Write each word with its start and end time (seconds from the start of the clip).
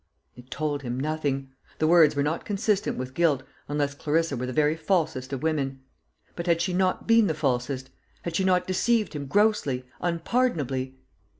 It 0.35 0.49
told 0.49 0.81
him 0.81 0.99
nothing. 0.99 1.51
The 1.77 1.85
words 1.85 2.15
were 2.15 2.23
not 2.23 2.43
consistent 2.43 2.97
with 2.97 3.13
guilt, 3.13 3.43
unless 3.67 3.93
Clarissa 3.93 4.35
were 4.35 4.47
the 4.47 4.51
very 4.51 4.75
falsest 4.75 5.31
of 5.31 5.43
women. 5.43 5.81
But 6.35 6.47
had 6.47 6.59
she 6.59 6.73
not 6.73 7.05
been 7.07 7.27
the 7.27 7.35
falsest? 7.35 7.91
Had 8.23 8.35
she 8.35 8.43
not 8.43 8.65
deceived 8.65 9.13
him 9.13 9.27
grossly, 9.27 9.85
unpardonably? 9.99 10.95